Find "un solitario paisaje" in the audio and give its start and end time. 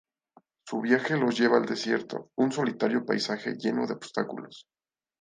2.35-3.53